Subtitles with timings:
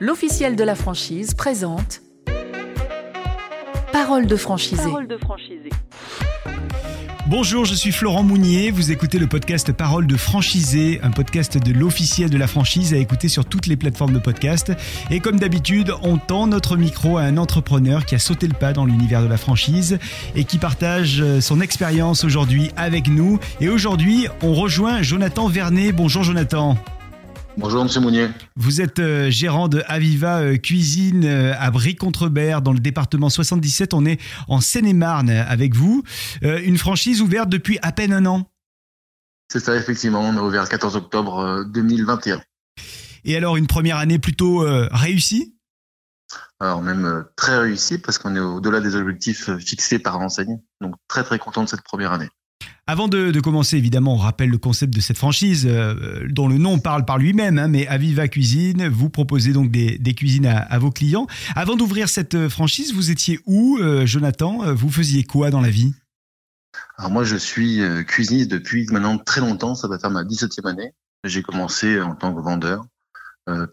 [0.00, 2.02] l'officiel de la franchise présente
[3.92, 4.82] Parole de franchisé.
[4.82, 5.70] Parole de franchisé.
[7.28, 8.70] Bonjour, je suis Florent Mounier.
[8.70, 12.98] Vous écoutez le podcast Parole de franchisé, un podcast de l'officiel de la franchise à
[12.98, 14.72] écouter sur toutes les plateformes de podcast.
[15.10, 18.72] Et comme d'habitude, on tend notre micro à un entrepreneur qui a sauté le pas
[18.72, 19.98] dans l'univers de la franchise
[20.36, 23.40] et qui partage euh, son expérience aujourd'hui avec nous.
[23.60, 25.90] Et aujourd'hui, on rejoint Jonathan Vernet.
[25.92, 26.76] Bonjour Jonathan.
[27.58, 28.28] Bonjour Monsieur Mounier.
[28.56, 33.94] Vous êtes euh, gérant de Aviva euh, Cuisine euh, à Brie-Contrebert dans le département 77.
[33.94, 36.02] On est en Seine-et-Marne avec vous.
[36.42, 38.50] une franchise ouverte depuis à peine un an.
[39.50, 40.20] C'est ça, effectivement.
[40.20, 42.42] On a ouvert le 14 octobre 2021.
[43.24, 45.54] Et alors, une première année plutôt réussie?
[46.60, 50.58] Alors même très réussie parce qu'on est au-delà des objectifs fixés par l'enseigne.
[50.80, 52.28] Donc très très content de cette première année.
[52.88, 56.78] Avant de, commencer, évidemment, on rappelle le concept de cette franchise, euh, dont le nom
[56.78, 61.26] parle par lui-même, hein, mais Aviva Cuisine, vous proposez donc des, cuisines à, vos clients.
[61.56, 64.72] Avant d'ouvrir cette euh, franchise, vous étiez où, euh, Jonathan?
[64.72, 65.94] Vous faisiez quoi dans la vie?
[66.96, 70.92] Alors moi, je suis cuisiniste depuis maintenant très longtemps, ça va faire ma 17e année.
[71.24, 72.86] J'ai commencé en tant que vendeur,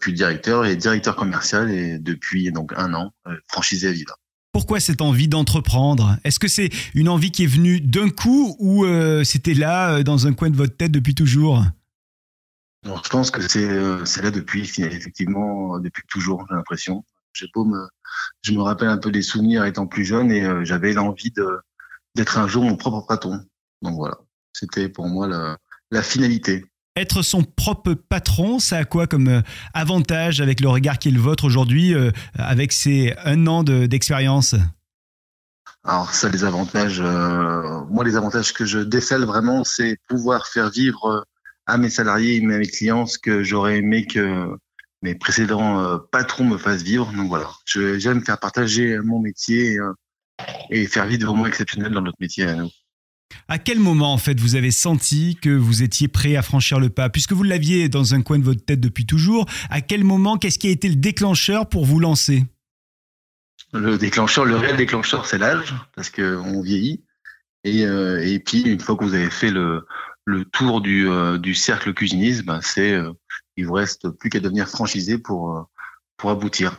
[0.00, 3.12] puis directeur et directeur commercial, et depuis donc un an,
[3.48, 4.16] franchisé Aviva.
[4.54, 6.16] Pourquoi cette envie d'entreprendre?
[6.22, 10.02] Est-ce que c'est une envie qui est venue d'un coup ou euh, c'était là, euh,
[10.04, 11.64] dans un coin de votre tête depuis toujours?
[12.84, 17.04] Je pense que euh, c'est là depuis, effectivement, depuis toujours, j'ai l'impression.
[17.32, 17.46] Je
[18.52, 21.32] me rappelle un peu des souvenirs étant plus jeune et j'avais l'envie
[22.14, 23.44] d'être un jour mon propre patron.
[23.82, 24.18] Donc voilà,
[24.52, 25.26] c'était pour moi
[25.90, 26.64] la finalité.
[26.96, 29.40] Être son propre patron, ça a quoi comme euh,
[29.72, 34.54] avantage avec le regard qui est le vôtre aujourd'hui, euh, avec ces un an d'expérience?
[35.82, 40.70] Alors ça, les avantages, euh, moi les avantages que je décèle vraiment, c'est pouvoir faire
[40.70, 41.26] vivre
[41.66, 44.56] à mes salariés et à mes clients ce que j'aurais aimé que
[45.02, 47.12] mes précédents patrons me fassent vivre.
[47.12, 49.78] Donc voilà, j'aime faire partager mon métier
[50.70, 52.70] et faire vivre des moments exceptionnels dans notre métier à nous.
[53.48, 56.88] À quel moment, en fait, vous avez senti que vous étiez prêt à franchir le
[56.88, 57.08] pas?
[57.08, 60.58] Puisque vous l'aviez dans un coin de votre tête depuis toujours, à quel moment, qu'est-ce
[60.58, 62.44] qui a été le déclencheur pour vous lancer?
[63.72, 67.04] Le déclencheur, le réel déclencheur, c'est l'âge, parce qu'on vieillit.
[67.64, 69.86] Et, euh, et, puis, une fois que vous avez fait le,
[70.24, 73.12] le tour du, euh, du cercle cuisiniste, ben c'est, euh,
[73.56, 75.68] il vous reste plus qu'à devenir franchisé pour,
[76.16, 76.78] pour aboutir.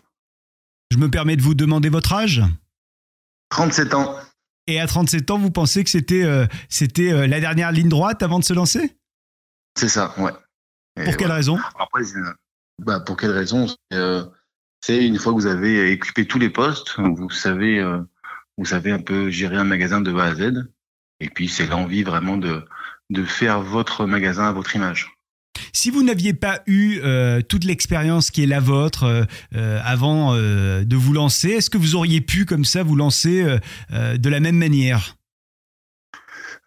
[0.91, 2.41] Je me permets de vous demander votre âge?
[3.49, 4.15] 37 ans.
[4.67, 8.23] Et à 37 ans, vous pensez que c'était euh, c'était euh, la dernière ligne droite
[8.23, 8.97] avant de se lancer?
[9.77, 10.31] C'est ça, ouais.
[11.03, 11.59] pour quelle raison?
[11.77, 12.01] Après,
[12.81, 13.67] bah, pour quelle raison?
[13.93, 14.25] Euh,
[14.81, 17.83] C'est une fois que vous avez équipé tous les postes, vous savez,
[18.57, 20.67] vous savez un peu gérer un magasin de A à Z.
[21.19, 22.63] Et puis, c'est l'envie vraiment de,
[23.09, 25.14] de faire votre magasin à votre image.
[25.75, 29.23] Si vous n'aviez pas eu euh, toute l'expérience qui est la vôtre euh,
[29.55, 33.43] euh, avant de vous lancer, est-ce que vous auriez pu comme ça vous lancer
[33.91, 35.17] de la même manière?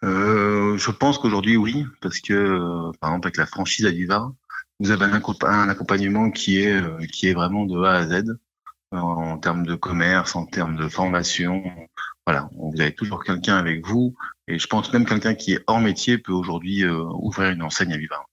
[0.03, 4.31] Je pense qu'aujourd'hui oui, parce que par exemple avec la franchise Aviva,
[4.79, 8.37] vous avez un, accompagnement qui est qui est vraiment de A à Z
[8.91, 11.63] en termes de commerce, en termes de formation.
[12.27, 14.15] Voilà, vous avez toujours quelqu'un avec vous,
[14.47, 18.23] et je pense même quelqu'un qui est hors métier peut aujourd'hui ouvrir une enseigne Aviva.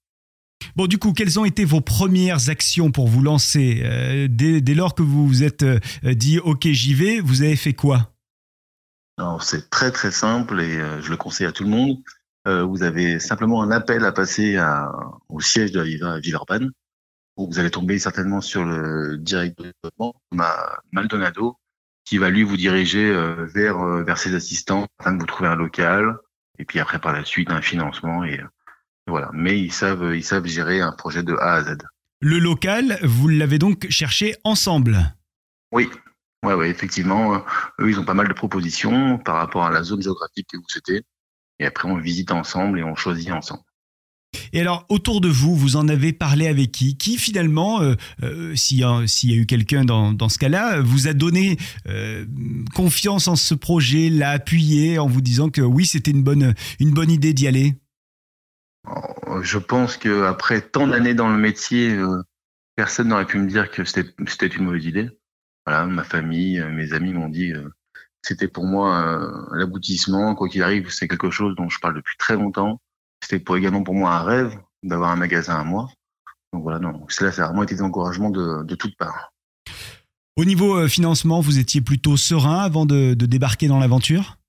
[0.76, 4.94] Bon, du coup, quelles ont été vos premières actions pour vous lancer euh, dès, lors
[4.94, 8.12] que vous vous êtes euh, dit OK, j'y vais, vous avez fait quoi?
[9.40, 11.96] C'est très très simple et euh, je le conseille à tout le monde.
[12.44, 14.58] vous avez simplement un appel à passer
[15.30, 16.70] au siège de la à Villeurbanne.
[17.38, 19.72] Où vous allez tomber certainement sur le directeur
[20.92, 21.56] Maldonado,
[22.04, 23.10] qui va lui vous diriger
[23.54, 26.16] vers vers ses assistants afin de vous trouver un local
[26.58, 28.40] et puis après par la suite un financement et
[29.06, 31.78] voilà, mais ils savent, ils savent gérer un projet de A à Z.
[32.20, 35.14] Le local, vous l'avez donc cherché ensemble?
[35.72, 35.88] Oui,
[36.44, 37.44] ouais, ouais, effectivement.
[37.80, 40.64] Eux, ils ont pas mal de propositions par rapport à la zone géographique que vous
[40.68, 41.02] souhaitez.
[41.58, 43.62] Et après, on visite ensemble et on choisit ensemble.
[44.52, 46.96] Et alors, autour de vous, vous en avez parlé avec qui?
[46.96, 51.14] Qui finalement, euh, euh, s'il y, a eu quelqu'un dans, dans, ce cas-là, vous a
[51.14, 51.56] donné
[51.88, 52.26] euh,
[52.74, 56.90] confiance en ce projet, l'a appuyé en vous disant que oui, c'était une bonne, une
[56.90, 57.76] bonne idée d'y aller?
[59.42, 62.22] Je pense que après tant d'années dans le métier, euh,
[62.74, 65.10] personne n'aurait pu me dire que c'était une mauvaise idée.
[65.66, 67.68] Voilà, ma famille, euh, mes amis m'ont dit euh,
[68.22, 69.20] c'était pour moi
[69.52, 70.34] l'aboutissement.
[70.34, 72.80] Quoi qu'il arrive, c'est quelque chose dont je parle depuis très longtemps.
[73.22, 75.88] C'était pour également pour moi un rêve d'avoir un magasin à moi.
[76.52, 79.32] Donc voilà, non, cela ça a vraiment été des encouragements de, toutes parts.
[80.36, 84.36] Au niveau financement, vous étiez plutôt serein avant de débarquer dans l'aventure?
[84.36, 84.45] euh,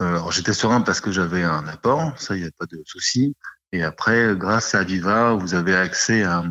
[0.00, 3.34] alors j'étais serein parce que j'avais un apport, ça il n'y a pas de souci.
[3.72, 6.44] Et après, grâce à Viva, vous avez accès à,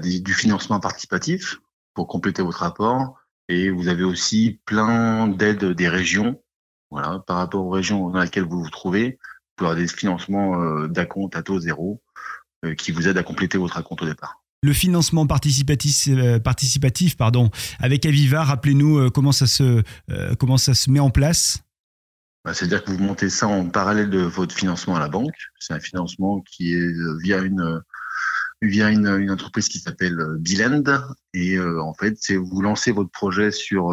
[0.00, 1.58] du financement participatif
[1.94, 3.18] pour compléter votre rapport.
[3.48, 6.40] Et vous avez aussi plein d'aides des régions.
[6.90, 9.18] Voilà, par rapport aux régions dans lesquelles vous vous trouvez,
[9.58, 12.00] vous avoir des financements euh, d'acompte à taux zéro
[12.64, 14.42] euh, qui vous aident à compléter votre acompte au départ.
[14.62, 19.82] Le financement participatif, euh, participatif pardon, avec Aviva, rappelez-nous comment, ça se,
[20.38, 21.62] comment ça se met en place
[22.44, 25.36] bah, C'est-à-dire que vous montez ça en parallèle de votre financement à la banque.
[25.58, 26.92] C'est un financement qui est
[27.22, 27.82] via une,
[28.62, 30.82] via une, une entreprise qui s'appelle Bilend.
[31.34, 33.92] Et en fait, c'est vous lancez votre projet sur,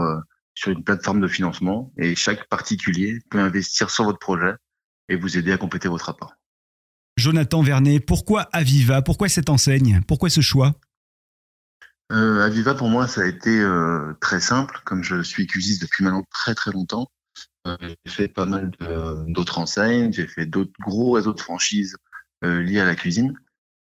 [0.55, 4.53] sur une plateforme de financement et chaque particulier peut investir sur votre projet
[5.09, 6.33] et vous aider à compléter votre rapport.
[7.17, 9.01] Jonathan Vernet, pourquoi Aviva?
[9.01, 10.01] Pourquoi cette enseigne?
[10.07, 10.73] Pourquoi ce choix?
[12.11, 14.79] Euh, Aviva, pour moi, ça a été euh, très simple.
[14.85, 17.14] Comme je suis cuisiste depuis maintenant très très longtemps, euh,
[17.65, 18.71] j'ai fait pas mal
[19.27, 21.97] d'autres enseignes, j'ai fait d'autres gros réseaux de franchises
[22.43, 23.33] euh, liés à la cuisine.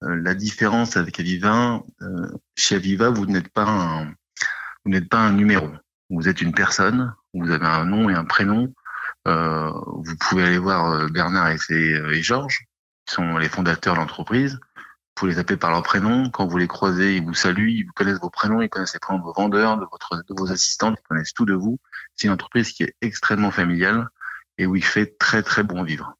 [0.03, 1.83] Euh, la différence avec Aviva,
[2.57, 4.07] chez Aviva, vous n'êtes pas un,
[4.85, 5.69] vous n'êtes pas un numéro.
[6.11, 8.73] Vous êtes une personne, vous avez un nom et un prénom,
[9.27, 12.67] euh, vous pouvez aller voir euh, Bernard et, et Georges,
[13.07, 14.59] qui sont les fondateurs de l'entreprise.
[15.21, 16.29] Vous les appeler par leur prénom.
[16.31, 19.01] Quand vous les croisez, ils vous saluent, ils vous connaissent vos prénoms, ils connaissent les
[19.01, 21.79] prénoms de vos vendeurs, de, votre, de vos assistants, ils connaissent tout de vous.
[22.15, 24.09] C'est une entreprise qui est extrêmement familiale
[24.59, 26.17] et où il fait très très bon vivre.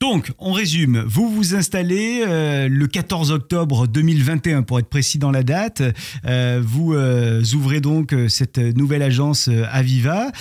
[0.00, 1.04] Donc, on résume.
[1.06, 5.82] Vous vous installez euh, le 14 octobre 2021, pour être précis dans la date.
[6.24, 10.32] Euh, vous euh, ouvrez donc cette nouvelle agence Aviva.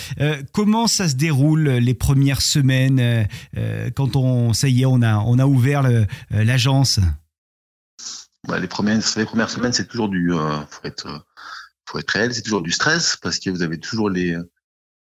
[0.53, 3.27] comment ça se déroule les premières semaines
[3.95, 5.83] quand on, ça y est, on a, on a ouvert
[6.29, 7.01] l'agence?
[8.47, 11.25] Bah, les, premières, les premières semaines, c'est toujours du, faut être,
[11.85, 14.37] faut être réel, c'est toujours du stress parce que vous avez toujours les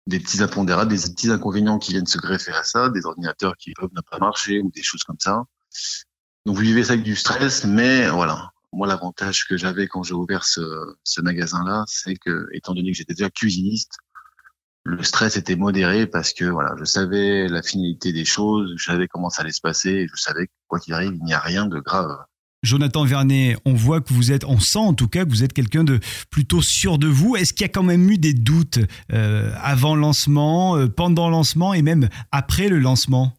[0.06, 3.73] des petits impondérables, des petits inconvénients qui viennent se greffer à ça, des ordinateurs qui
[3.73, 5.44] peuvent ne pas marcher ou des choses comme ça.
[6.44, 8.53] Donc vous vivez ça avec du stress, mais voilà.
[8.73, 13.14] Moi, l'avantage que j'avais quand j'ai ouvert ce, magasin-là, c'est que, étant donné que j'étais
[13.14, 13.93] déjà cuisiniste,
[14.85, 19.09] le stress était modéré parce que voilà, je savais la finalité des choses, je savais
[19.09, 21.41] comment ça allait se passer, et je savais que quoi qu'il arrive, il n'y a
[21.41, 22.17] rien de grave.
[22.66, 25.52] Jonathan Vernet, on voit que vous êtes, on sent en tout cas que vous êtes
[25.52, 27.36] quelqu'un de plutôt sûr de vous.
[27.36, 28.80] Est-ce qu'il y a quand même eu des doutes
[29.12, 33.38] euh, avant lancement, euh, pendant lancement et même après le lancement?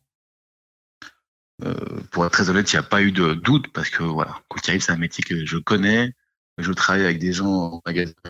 [1.63, 1.75] Euh,
[2.11, 4.71] Pour être très honnête, il n'y a pas eu de doute parce que voilà, qu'il
[4.71, 6.13] arrive, c'est un métier que je connais.
[6.57, 7.81] Je travaille avec des gens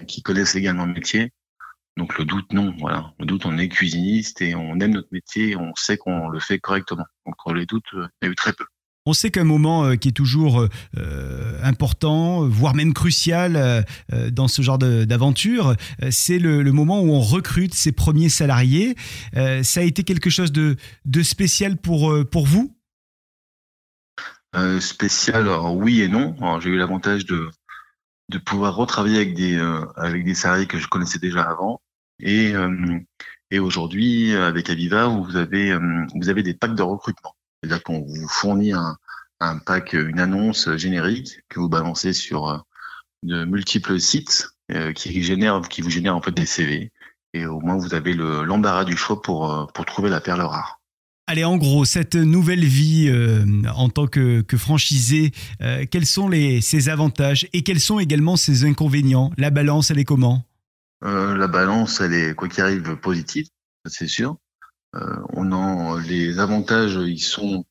[0.07, 1.31] qui connaissent également le métier.
[1.95, 2.75] Donc le doute, non.
[2.79, 6.39] Voilà, le doute, on est cuisiniste et on aime notre métier, on sait qu'on le
[6.39, 7.05] fait correctement.
[7.25, 8.65] Donc les doutes, il y a eu très peu.
[9.07, 13.86] On sait qu'un moment euh, qui est toujours euh, euh, important, voire même crucial
[14.31, 15.75] dans ce genre d'aventure,
[16.12, 18.95] c'est le, moment où on recrute ses premiers salariés.
[19.33, 20.75] ça a été quelque chose de,
[21.24, 22.75] spécial pour, vous?
[24.80, 26.36] Spécial, alors oui et non.
[26.59, 27.50] J'ai eu l'avantage de,
[28.45, 29.57] pouvoir retravailler avec des,
[29.95, 31.80] avec des salariés que je connaissais déjà avant.
[32.19, 32.54] Et,
[33.57, 37.37] aujourd'hui, avec Aviva, vous avez des packs de recrutement.
[37.62, 38.98] C'est-à-dire qu'on vous fournit un,
[39.39, 42.57] un pack, une annonce générique que vous balancez sur euh,
[43.24, 46.92] de multiples sites euh, qui génèrent, qui vous génèrent en fait des CV.
[47.33, 50.80] Et au moins vous avez l'embarras du choix pour, euh, pour trouver la perle rare.
[51.30, 53.12] Allez, en gros, cette nouvelle vie
[53.75, 55.33] en tant que, que franchisé,
[55.92, 59.33] quels sont les, ses avantages et quels sont également ses inconvénients?
[59.37, 60.45] La balance, elle est comment?
[61.02, 63.45] La balance, elle est, quoi qu'il arrive, positive,
[63.87, 64.37] c'est sûr.
[64.94, 67.65] On en, les avantages, ils sont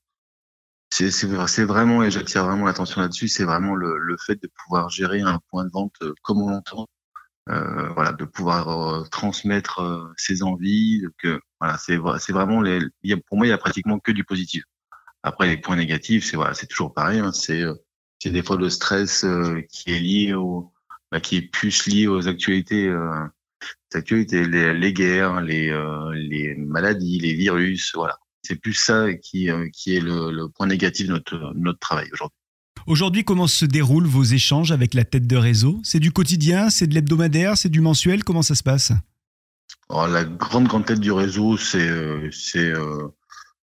[0.91, 5.21] c'est vraiment, et j'attire vraiment l'attention là-dessus, c'est vraiment le, le, fait de pouvoir gérer
[5.21, 6.87] un point de vente euh, comme on l'entend,
[7.49, 11.05] euh, voilà, de pouvoir euh, transmettre euh, ses envies.
[11.19, 14.25] Que voilà, c'est vraiment les, y a, pour moi, il y a pratiquement que du
[14.25, 14.65] positif.
[15.23, 17.21] Après, les points négatifs, c'est voilà, toujours pareil.
[17.21, 17.65] Hein, c'est
[18.19, 19.27] c'est des fois le stress
[19.71, 20.73] qui est lié au,
[21.13, 22.93] bah, qui est plus lié aux actualités.
[23.95, 25.73] Actualités, les, les guerres, les,
[26.15, 31.09] les maladies, les virus, voilà c'est plus ça qui, euh, qui est le, point négatif
[31.09, 32.39] de notre, notre travail aujourd'hui.
[32.87, 35.81] Aujourd'hui, comment se déroulent vos échanges avec la tête de réseau?
[35.83, 38.93] C'est du quotidien, c'est de l'hebdomadaire, c'est du mensuel Comment ça se passe?
[39.91, 43.09] La grande grande tête du réseau, c'est euh, c'est euh,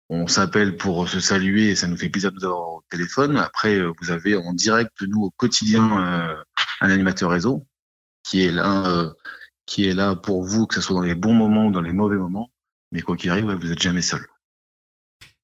[0.10, 3.38] on s'appelle pour se saluer et ça nous fait plaisir de vous avoir au téléphone.
[3.38, 6.36] Après, vous avez en direct nous au quotidien
[6.82, 7.66] un animateur réseau
[8.24, 9.14] qui est là
[9.66, 11.94] qui est là pour vous, que ce soit dans les bons moments ou dans les
[11.94, 12.52] mauvais moments.
[12.92, 14.26] Mais quoi qu'il arrive, vous n'êtes jamais seul.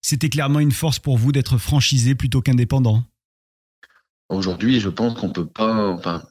[0.01, 3.04] C'était clairement une force pour vous d'être franchisé plutôt qu'indépendant
[4.30, 6.24] Aujourd'hui, je pense qu'on peut pas, enfin,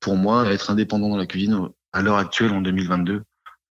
[0.00, 3.22] pour moi, être indépendant dans la cuisine à l'heure actuelle en 2022,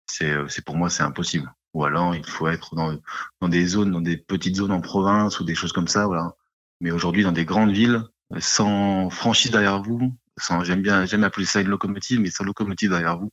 [0.08, 1.53] c'est, c'est pour moi, c'est impossible.
[1.74, 2.98] Ou alors, il faut être dans,
[3.39, 6.36] dans des zones, dans des petites zones en province ou des choses comme ça, voilà.
[6.81, 8.03] Mais aujourd'hui, dans des grandes villes,
[8.39, 12.89] sans franchise derrière vous, sans, j'aime bien, j'aime appeler ça une locomotive, mais sans locomotive
[12.89, 13.31] derrière vous,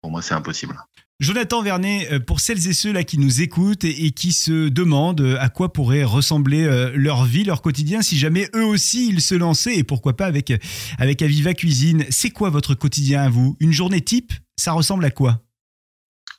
[0.00, 0.76] pour moi, c'est impossible.
[1.20, 5.20] Jonathan Vernet, euh, pour celles et ceux là qui nous écoutent et, qui se demandent
[5.20, 9.20] euh, à quoi pourrait ressembler euh, leur vie, leur quotidien, si jamais eux aussi ils
[9.20, 10.52] se lançaient et pourquoi pas avec
[10.98, 13.56] avec Aviva Cuisine, c'est quoi votre quotidien à vous?
[13.58, 15.42] Une journée type, ça ressemble à quoi?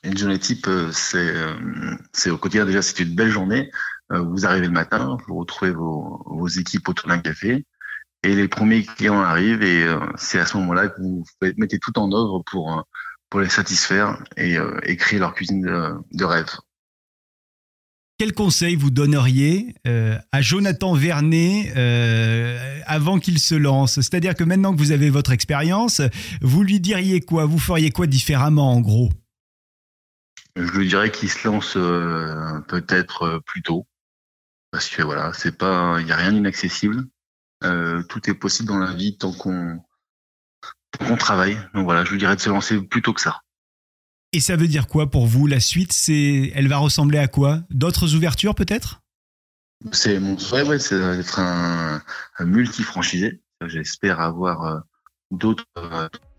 [0.02, 1.34] Une journée type, c'est
[2.14, 3.70] c'est au quotidien déjà c'est une belle journée.
[4.08, 7.66] Vous arrivez le matin, vous retrouvez vos, vos équipes autour d'un café
[8.22, 9.86] et les premiers clients arrivent et
[10.16, 11.22] c'est à ce moment-là que vous
[11.58, 12.82] mettez tout en œuvre pour
[13.30, 16.50] pour les satisfaire et, euh, créer leur cuisine de, rêve.
[18.18, 23.94] Quel conseil vous donneriez euh, à Jonathan Vernet euh, avant qu'il se lance?
[23.94, 26.02] C'est-à-dire que maintenant que vous avez votre expérience,
[26.42, 27.46] vous lui diriez quoi?
[27.46, 29.08] Vous feriez quoi différemment en gros?
[30.56, 31.74] Je lui dirais qu'il se lance
[32.66, 33.86] peut-être plus tôt,
[34.72, 37.06] parce que voilà, c'est pas, il n'y a rien d'inaccessible.
[37.62, 39.80] tout est possible dans la vie tant qu'on
[41.00, 41.56] on travaille.
[41.74, 43.42] Donc voilà, je vous dirais de se lancer plutôt que ça.
[44.32, 47.60] Et ça veut dire quoi pour vous La suite, c'est, elle va ressembler à quoi?
[47.70, 49.00] D'autres ouvertures peut-être?
[49.92, 52.02] C'est mon souhait, ouais, c'est d'être un,
[52.38, 53.40] multi-franchisé.
[53.66, 54.78] J'espère avoir euh,
[55.30, 55.64] d'autres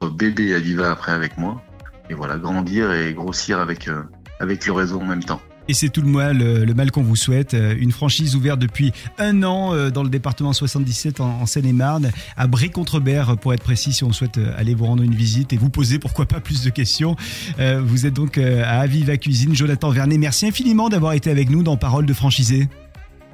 [0.01, 1.61] bébés à vivre après avec moi.
[2.09, 4.03] Et voilà, grandir et grossir avec, euh,
[4.39, 5.41] avec le réseau en même temps.
[5.71, 7.53] Et c'est tout le mal, le mal qu'on vous souhaite.
[7.53, 12.47] Euh, une franchise ouverte depuis un an euh, dans le département 77 en, Seine-et-Marne, à
[12.47, 15.69] Bray-Contrebert pour être précis, si on souhaite euh, aller vous rendre une visite et vous
[15.69, 17.15] poser pourquoi pas plus de questions.
[17.57, 19.55] Vous êtes donc à Aviva Cuisine.
[19.55, 22.67] Jonathan Vernet, merci infiniment d'avoir été avec nous dans Parole de franchisé.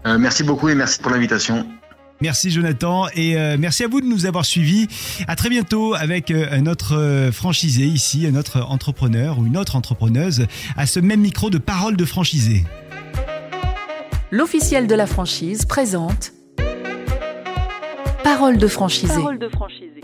[0.06, 1.66] merci beaucoup et merci pour l'invitation.
[2.20, 4.88] Merci Jonathan et euh, merci à vous de nous avoir suivis.
[5.28, 9.56] À très bientôt avec euh, un autre euh, franchisé ici, un autre entrepreneur ou une
[9.56, 12.64] autre entrepreneuse à ce même micro de Parole de franchisé.
[14.32, 16.34] L'officiel de la franchise présente
[18.24, 19.14] Parole de franchisé.
[19.14, 19.97] Parole de franchisé.